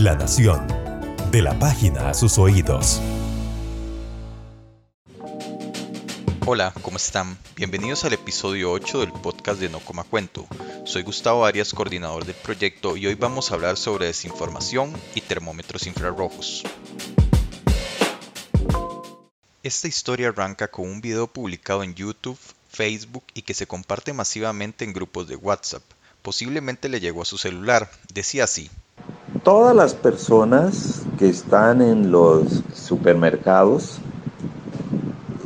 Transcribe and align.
La 0.00 0.14
Nación. 0.14 0.66
De 1.30 1.40
la 1.40 1.58
página 1.58 2.10
a 2.10 2.14
sus 2.14 2.36
oídos. 2.36 3.00
Hola, 6.44 6.74
¿cómo 6.82 6.98
están? 6.98 7.38
Bienvenidos 7.56 8.04
al 8.04 8.12
episodio 8.12 8.72
8 8.72 9.00
del 9.00 9.12
podcast 9.12 9.58
de 9.58 9.70
No 9.70 9.80
Coma 9.80 10.04
Cuento. 10.04 10.46
Soy 10.84 11.02
Gustavo 11.02 11.46
Arias, 11.46 11.72
coordinador 11.72 12.26
del 12.26 12.34
proyecto, 12.34 12.98
y 12.98 13.06
hoy 13.06 13.14
vamos 13.14 13.50
a 13.50 13.54
hablar 13.54 13.78
sobre 13.78 14.04
desinformación 14.04 14.92
y 15.14 15.22
termómetros 15.22 15.86
infrarrojos. 15.86 16.62
Esta 19.62 19.88
historia 19.88 20.28
arranca 20.28 20.68
con 20.68 20.90
un 20.90 21.00
video 21.00 21.26
publicado 21.26 21.82
en 21.82 21.94
YouTube, 21.94 22.38
Facebook 22.68 23.24
y 23.32 23.40
que 23.40 23.54
se 23.54 23.66
comparte 23.66 24.12
masivamente 24.12 24.84
en 24.84 24.92
grupos 24.92 25.26
de 25.26 25.36
WhatsApp. 25.36 25.82
Posiblemente 26.20 26.90
le 26.90 27.00
llegó 27.00 27.22
a 27.22 27.24
su 27.24 27.38
celular. 27.38 27.90
Decía 28.12 28.44
así. 28.44 28.70
Todas 29.46 29.76
las 29.76 29.94
personas 29.94 31.02
que 31.20 31.28
están 31.28 31.80
en 31.80 32.10
los 32.10 32.64
supermercados 32.74 33.98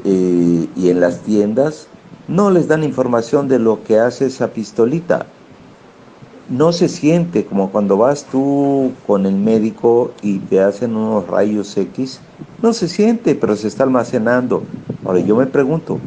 eh, 0.07 0.67
y 0.75 0.89
en 0.89 1.01
las 1.01 1.19
tiendas 1.19 1.87
no 2.27 2.51
les 2.51 2.67
dan 2.67 2.83
información 2.83 3.47
de 3.47 3.59
lo 3.59 3.85
que 3.85 3.99
hace 3.99 4.25
esa 4.25 4.49
pistolita. 4.49 5.27
No 6.49 6.73
se 6.73 6.89
siente 6.89 7.45
como 7.45 7.71
cuando 7.71 7.99
vas 7.99 8.25
tú 8.25 8.91
con 9.07 9.27
el 9.27 9.35
médico 9.35 10.13
y 10.23 10.39
te 10.39 10.63
hacen 10.63 10.97
unos 10.97 11.27
rayos 11.27 11.77
X. 11.77 12.21
No 12.63 12.73
se 12.73 12.89
siente, 12.89 13.35
pero 13.35 13.55
se 13.55 13.69
está 13.69 13.85
almacenando. 13.85 14.63
Ahora 15.05 15.21
yo 15.21 15.37
me 15.37 15.45
pregunto, 15.45 15.99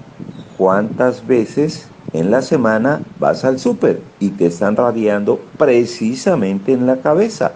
¿cuántas 0.57 1.27
veces 1.27 1.85
en 2.11 2.31
la 2.31 2.41
semana 2.41 3.03
vas 3.19 3.45
al 3.45 3.59
súper 3.59 4.01
y 4.19 4.29
te 4.29 4.47
están 4.47 4.77
radiando 4.77 5.39
precisamente 5.59 6.73
en 6.73 6.87
la 6.87 6.97
cabeza? 6.97 7.51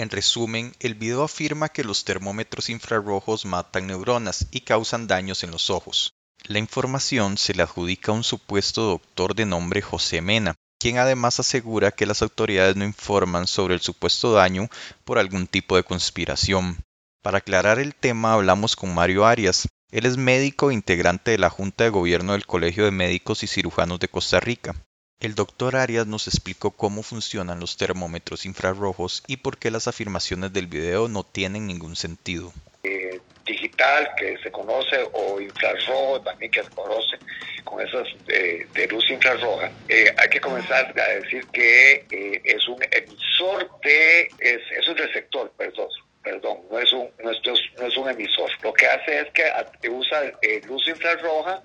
En 0.00 0.08
resumen, 0.08 0.72
el 0.80 0.94
video 0.94 1.24
afirma 1.24 1.68
que 1.68 1.84
los 1.84 2.06
termómetros 2.06 2.70
infrarrojos 2.70 3.44
matan 3.44 3.86
neuronas 3.86 4.46
y 4.50 4.62
causan 4.62 5.06
daños 5.06 5.44
en 5.44 5.50
los 5.50 5.68
ojos. 5.68 6.14
La 6.44 6.58
información 6.58 7.36
se 7.36 7.52
le 7.52 7.62
adjudica 7.62 8.10
a 8.10 8.14
un 8.14 8.24
supuesto 8.24 8.80
doctor 8.80 9.34
de 9.34 9.44
nombre 9.44 9.82
José 9.82 10.22
Mena, 10.22 10.54
quien 10.78 10.96
además 10.96 11.38
asegura 11.38 11.90
que 11.90 12.06
las 12.06 12.22
autoridades 12.22 12.76
no 12.76 12.86
informan 12.86 13.46
sobre 13.46 13.74
el 13.74 13.82
supuesto 13.82 14.32
daño 14.32 14.70
por 15.04 15.18
algún 15.18 15.46
tipo 15.46 15.76
de 15.76 15.84
conspiración. 15.84 16.78
Para 17.22 17.36
aclarar 17.36 17.78
el 17.78 17.94
tema 17.94 18.32
hablamos 18.32 18.76
con 18.76 18.94
Mario 18.94 19.26
Arias. 19.26 19.68
Él 19.90 20.06
es 20.06 20.16
médico 20.16 20.70
e 20.70 20.74
integrante 20.74 21.32
de 21.32 21.38
la 21.38 21.50
Junta 21.50 21.84
de 21.84 21.90
Gobierno 21.90 22.32
del 22.32 22.46
Colegio 22.46 22.86
de 22.86 22.90
Médicos 22.90 23.42
y 23.42 23.46
Cirujanos 23.46 24.00
de 24.00 24.08
Costa 24.08 24.40
Rica. 24.40 24.74
El 25.20 25.34
doctor 25.34 25.76
Arias 25.76 26.06
nos 26.06 26.26
explicó 26.28 26.70
cómo 26.70 27.02
funcionan 27.02 27.60
los 27.60 27.76
termómetros 27.76 28.46
infrarrojos 28.46 29.22
y 29.26 29.36
por 29.36 29.58
qué 29.58 29.70
las 29.70 29.86
afirmaciones 29.86 30.50
del 30.54 30.66
video 30.66 31.08
no 31.08 31.24
tienen 31.24 31.66
ningún 31.66 31.94
sentido. 31.94 32.54
Eh, 32.84 33.20
digital 33.44 34.08
que 34.16 34.38
se 34.38 34.50
conoce 34.50 34.96
o 35.12 35.38
infrarrojo 35.38 36.22
también 36.22 36.50
que 36.50 36.62
se 36.62 36.70
conoce 36.70 37.18
con 37.64 37.86
esas 37.86 38.08
eh, 38.28 38.66
de 38.72 38.86
luz 38.88 39.10
infrarroja, 39.10 39.70
eh, 39.90 40.06
hay 40.16 40.28
que 40.30 40.40
comenzar 40.40 40.98
a 40.98 41.08
decir 41.20 41.46
que 41.52 42.06
es 42.42 42.66
un 42.66 42.78
emisor 42.90 43.68
de, 43.82 44.22
es, 44.38 44.62
es, 44.78 44.88
un 44.88 44.96
receptor, 44.96 45.52
perdón, 45.58 45.88
perdón, 46.22 46.60
no 46.70 46.78
es 46.78 46.90
un, 46.94 47.10
no 47.22 47.30
es, 47.30 47.38
no 47.78 47.86
es 47.86 47.96
un 47.98 48.08
emisor. 48.08 48.50
Lo 48.62 48.72
que 48.72 48.86
hace 48.86 49.20
es 49.20 49.28
que 49.32 49.90
usa 49.90 50.32
luz 50.66 50.88
infrarroja 50.88 51.62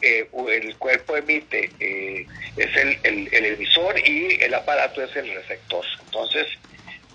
el 0.00 0.76
cuerpo 0.76 1.16
emite, 1.16 1.70
es 2.56 2.76
el, 2.76 2.98
el, 3.02 3.28
el, 3.32 3.44
emisor 3.44 3.98
y 3.98 4.42
el 4.42 4.54
aparato 4.54 5.02
es 5.02 5.14
el 5.16 5.34
receptor. 5.34 5.84
Entonces, 6.06 6.46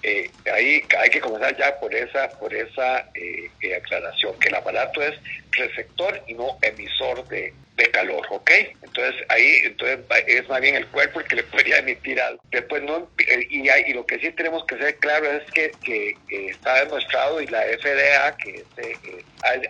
eh, 0.02 0.32
ahí 0.54 0.82
hay 0.98 1.10
que 1.10 1.20
comenzar 1.20 1.58
ya 1.58 1.78
por 1.78 1.94
esa 1.94 2.32
por 2.40 2.54
esa 2.54 3.00
eh, 3.16 3.50
eh, 3.62 3.76
aclaración 3.76 4.40
que 4.40 4.48
el 4.48 4.56
aparato 4.56 5.02
es 5.02 5.14
receptor 5.52 6.24
y 6.28 6.36
no 6.36 6.58
emisor 6.62 7.28
de, 7.28 7.54
calor 7.94 8.26
¿ok? 8.30 8.52
entonces 8.82 9.26
ahí 9.30 9.62
entonces 9.64 10.00
es 10.28 10.48
más 10.50 10.60
bien 10.60 10.76
el 10.76 10.86
cuerpo 10.88 11.22
el 11.22 11.28
que 11.28 11.38
le 11.38 11.44
podría 11.44 11.78
emitir 11.78 12.20
algo 12.20 12.42
después 12.52 12.84
no 12.84 13.10
y, 13.18 13.70
y 13.70 13.94
lo 13.94 14.06
que 14.06 14.20
sí 14.20 14.32
tenemos 14.34 14.66
que 14.66 14.78
ser 14.78 14.98
claro 14.98 15.32
es 15.32 15.50
que, 15.54 15.72
que 15.82 16.18
está 16.50 16.84
demostrado 16.84 17.40
y 17.42 17.48
la 17.48 17.62
FDA 17.62 18.36
que 18.36 18.66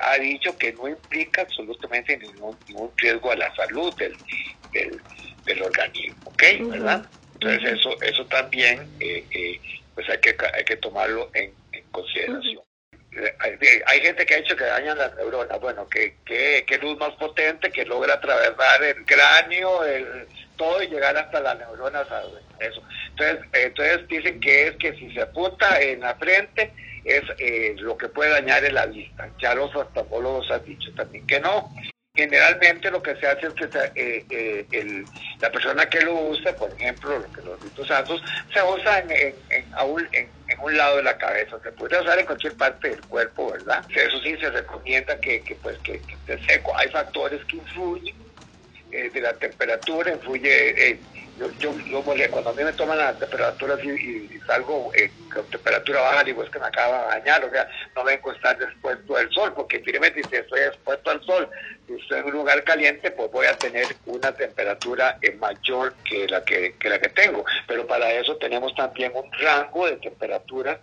ha, 0.02 0.18
dicho 0.18 0.58
que 0.58 0.74
no 0.74 0.88
implica 0.88 1.44
absolutamente 1.44 2.18
ningún, 2.18 2.58
ningún 2.68 2.92
riesgo 2.98 3.32
a 3.32 3.36
la 3.36 3.56
salud 3.56 3.94
del, 3.96 4.18
del, 5.46 5.62
organismo 5.62 6.18
¿ok? 6.26 6.44
¿verdad? 6.62 7.06
entonces 7.36 7.80
eso 7.80 8.02
eso 8.02 8.26
también 8.26 8.90
pues 10.00 10.10
hay 10.12 10.18
que, 10.20 10.38
hay 10.54 10.64
que 10.64 10.78
tomarlo 10.78 11.30
en, 11.34 11.54
consideración. 11.92 12.64
Hay, 13.88 14.00
gente 14.00 14.26
que 14.26 14.36
ha 14.36 14.38
dicho 14.38 14.56
que 14.56 14.64
dañan 14.64 14.98
las 14.98 15.14
neuronas. 15.16 15.60
Bueno, 15.60 15.90
que, 15.90 16.16
que, 16.26 16.78
luz 16.82 16.98
más 16.98 17.14
potente 17.16 17.70
que 17.70 17.84
logra 17.84 18.14
atravesar 18.14 18.82
el 18.84 19.06
cráneo, 19.06 19.84
el, 19.84 20.26
todo 20.56 20.82
y 20.82 20.88
llegar 20.88 21.18
hasta 21.18 21.42
las 21.42 21.60
neuronas. 21.60 22.08
Eso. 22.60 22.82
Entonces, 23.10 23.46
entonces 23.52 24.08
dicen 24.08 24.40
que 24.40 24.68
es 24.68 24.76
que 24.78 24.94
si 24.94 25.12
se 25.12 25.22
apunta 25.22 25.82
en 25.82 26.00
la 26.00 26.16
frente 26.16 26.72
es 27.04 27.24
eh, 27.40 27.76
lo 27.80 27.98
que 27.98 28.08
puede 28.08 28.30
dañar 28.30 28.64
en 28.64 28.76
la 28.76 28.86
vista. 28.86 29.28
Ya 29.42 29.54
los 29.54 29.76
oftalmólogos 29.76 30.50
han 30.52 30.64
dicho 30.64 30.94
también 30.96 31.28
que 31.28 31.42
no 31.42 31.74
generalmente 32.20 32.92
lo 32.92 33.02
que 33.02 33.16
se 33.16 33.28
hace 33.28 33.48
es 33.48 33.54
que 33.54 33.66
eh, 33.96 34.66
eh, 34.72 35.04
la 35.40 35.50
persona 35.50 35.86
que 35.90 36.02
lo 36.02 36.16
usa, 36.16 36.54
por 36.54 36.70
ejemplo, 36.74 37.18
lo 37.18 37.32
que 37.32 37.42
los 37.42 37.62
ritos 37.62 37.88
santos, 37.88 38.22
se 38.54 38.62
usa 38.62 39.00
en, 39.00 39.12
en, 39.12 39.36
en, 40.50 40.60
un 40.60 40.76
lado 40.76 40.98
de 40.98 41.04
la 41.04 41.18
cabeza, 41.18 41.58
se 41.64 41.72
puede 41.72 41.98
usar 42.02 42.20
en 42.20 42.26
cualquier 42.26 42.54
parte 42.56 42.90
del 42.90 43.02
cuerpo, 43.04 43.52
¿verdad? 43.52 43.86
Eso 43.96 44.20
sí 44.22 44.36
se 44.36 44.50
recomienda 44.50 45.18
que, 45.22 45.42
que 45.42 45.56
pues 45.56 45.78
que, 45.80 45.96
esté 45.96 46.46
seco. 46.46 46.76
Hay 46.78 46.90
factores 46.90 47.44
que 47.46 47.56
influyen, 47.56 48.16
eh, 48.92 49.10
de 49.14 49.22
la 49.22 49.34
temperatura, 49.34 50.12
influye 50.12 51.00
yo, 51.60 51.74
yo, 51.88 52.04
cuando 52.04 52.50
a 52.50 52.54
mí 52.54 52.64
me 52.64 52.74
toman 52.74 52.98
la 52.98 53.14
temperatura 53.14 53.76
y, 53.82 54.40
salgo 54.46 54.92
eh, 54.94 55.10
con 55.34 55.46
temperatura 55.46 56.02
baja, 56.02 56.24
digo, 56.24 56.44
es 56.44 56.50
que 56.50 56.60
me 56.60 56.66
acaba 56.66 57.02
de 57.02 57.20
bañar, 57.20 57.46
o 57.46 57.50
sea, 57.50 57.70
no 57.96 58.04
vengo 58.04 58.32
a 58.32 58.34
estar 58.34 58.62
expuesto 58.62 59.16
al 59.16 59.32
sol, 59.32 59.54
porque 59.56 59.80
finalmente 59.80 60.22
si 60.30 60.36
estoy 60.36 60.60
expuesto 60.62 61.10
al 61.10 61.24
sol, 61.24 61.50
estoy 62.02 62.20
en 62.20 62.26
un 62.26 62.32
lugar 62.32 62.64
caliente, 62.64 63.12
pues 63.12 63.32
voy 63.32 63.46
a 63.46 63.58
tener 63.58 63.88
una 64.06 64.32
temperatura 64.32 65.18
eh, 65.22 65.32
mayor 65.34 65.94
que 66.04 66.28
la 66.28 66.44
que, 66.44 66.76
la 66.84 67.00
que 67.00 67.10
tengo. 67.10 67.46
Pero 67.68 67.86
para 67.88 68.12
eso 68.12 68.38
tenemos 68.38 68.74
también 68.76 69.12
un 69.16 69.32
rango 69.34 69.86
de 69.86 69.98
temperatura 69.98 70.80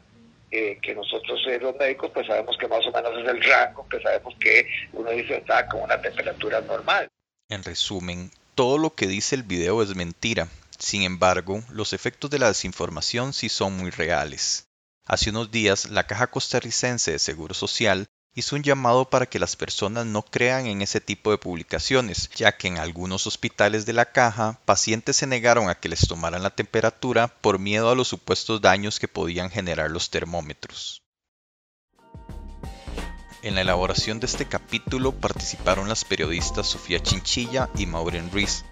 eh, 0.50 0.78
que 0.80 0.94
nosotros 0.94 1.40
los 1.60 1.76
médicos 1.76 2.10
pues 2.14 2.26
sabemos 2.26 2.56
que 2.58 2.68
más 2.68 2.86
o 2.86 2.92
menos 2.92 3.12
es 3.20 3.28
el 3.28 3.42
rango, 3.42 3.88
que 3.88 4.00
sabemos 4.00 4.34
que 4.40 4.68
uno 4.92 5.10
dice 5.10 5.36
está 5.36 5.68
con 5.68 5.82
una 5.82 6.00
temperatura 6.00 6.60
normal. 6.60 7.08
En 7.48 7.62
resumen, 7.64 8.30
todo 8.54 8.78
lo 8.78 8.90
que 8.94 9.06
dice 9.06 9.34
el 9.34 9.42
video 9.42 9.82
es 9.82 9.94
mentira. 9.94 10.48
Sin 10.78 11.02
embargo, 11.02 11.62
los 11.70 11.92
efectos 11.92 12.30
de 12.30 12.38
la 12.38 12.48
desinformación 12.48 13.32
sí 13.32 13.48
son 13.48 13.76
muy 13.76 13.90
reales. 13.90 14.68
Hace 15.06 15.30
unos 15.30 15.50
días, 15.50 15.88
la 15.90 16.04
Caja 16.04 16.26
Costarricense 16.26 17.12
de 17.12 17.18
Seguro 17.18 17.54
Social 17.54 18.08
hizo 18.36 18.54
un 18.54 18.62
llamado 18.62 19.08
para 19.08 19.24
que 19.26 19.38
las 19.38 19.56
personas 19.56 20.04
no 20.04 20.22
crean 20.22 20.66
en 20.66 20.82
ese 20.82 21.00
tipo 21.00 21.30
de 21.30 21.38
publicaciones, 21.38 22.30
ya 22.36 22.56
que 22.56 22.68
en 22.68 22.76
algunos 22.76 23.26
hospitales 23.26 23.86
de 23.86 23.94
la 23.94 24.12
caja 24.12 24.60
pacientes 24.66 25.16
se 25.16 25.26
negaron 25.26 25.70
a 25.70 25.74
que 25.74 25.88
les 25.88 26.06
tomaran 26.06 26.42
la 26.42 26.50
temperatura 26.50 27.28
por 27.28 27.58
miedo 27.58 27.90
a 27.90 27.94
los 27.94 28.08
supuestos 28.08 28.60
daños 28.60 29.00
que 29.00 29.08
podían 29.08 29.50
generar 29.50 29.90
los 29.90 30.10
termómetros. 30.10 31.02
En 33.42 33.54
la 33.54 33.62
elaboración 33.62 34.20
de 34.20 34.26
este 34.26 34.44
capítulo 34.46 35.12
participaron 35.12 35.88
las 35.88 36.04
periodistas 36.04 36.66
Sofía 36.66 37.02
Chinchilla 37.02 37.70
y 37.78 37.86
Maureen 37.86 38.30
Ruiz. 38.30 38.64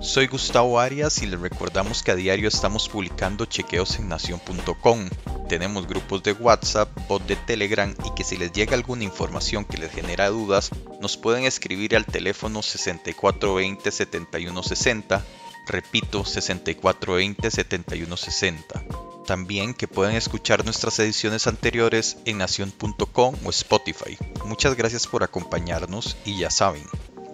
Soy 0.00 0.26
Gustavo 0.26 0.80
Arias 0.80 1.22
y 1.22 1.26
les 1.26 1.40
recordamos 1.40 2.02
que 2.02 2.10
a 2.10 2.16
diario 2.16 2.48
estamos 2.48 2.88
publicando 2.88 3.44
chequeos 3.44 3.98
en 3.98 4.08
nación.com. 4.08 5.08
Tenemos 5.48 5.86
grupos 5.86 6.22
de 6.22 6.32
WhatsApp, 6.32 6.90
bot 7.08 7.26
de 7.26 7.36
Telegram 7.36 7.94
y 8.04 8.12
que 8.14 8.24
si 8.24 8.36
les 8.36 8.52
llega 8.52 8.74
alguna 8.74 9.04
información 9.04 9.64
que 9.64 9.78
les 9.78 9.92
genera 9.92 10.28
dudas, 10.28 10.70
nos 11.00 11.16
pueden 11.16 11.44
escribir 11.44 11.94
al 11.94 12.04
teléfono 12.04 12.58
6420-7160. 12.60 15.22
Repito, 15.68 16.24
6420-7160. 16.24 19.06
También 19.26 19.74
que 19.74 19.86
pueden 19.88 20.16
escuchar 20.16 20.64
nuestras 20.64 20.98
ediciones 21.00 21.46
anteriores 21.46 22.16
en 22.24 22.38
nación.com 22.38 23.34
o 23.44 23.50
Spotify. 23.50 24.16
Muchas 24.44 24.74
gracias 24.76 25.06
por 25.06 25.22
acompañarnos 25.24 26.16
y 26.24 26.38
ya 26.38 26.50
saben, 26.50 26.86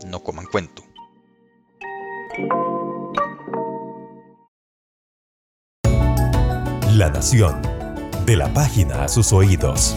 no 0.07 0.21
coman 0.21 0.47
cuento. 0.47 0.83
La 6.95 7.11
Nación. 7.11 7.82
De 8.33 8.39
la 8.39 8.49
página 8.55 9.05
a 9.05 9.09
sus 9.09 9.31
oídos. 9.35 9.95